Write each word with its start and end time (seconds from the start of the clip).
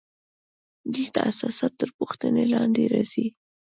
دلته 0.95 1.19
اساسات 1.31 1.73
تر 1.79 1.89
پوښتنې 1.97 2.43
لاندې 2.53 2.83
راځي. 2.93 3.27